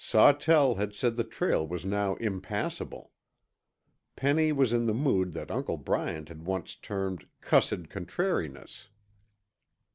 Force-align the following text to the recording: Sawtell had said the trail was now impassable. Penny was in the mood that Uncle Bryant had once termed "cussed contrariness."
Sawtell 0.03 0.77
had 0.77 0.95
said 0.95 1.15
the 1.15 1.23
trail 1.23 1.67
was 1.67 1.85
now 1.85 2.15
impassable. 2.15 3.11
Penny 4.15 4.51
was 4.51 4.73
in 4.73 4.87
the 4.87 4.95
mood 4.95 5.33
that 5.33 5.51
Uncle 5.51 5.77
Bryant 5.77 6.29
had 6.29 6.43
once 6.43 6.75
termed 6.75 7.27
"cussed 7.39 7.87
contrariness." 7.89 8.89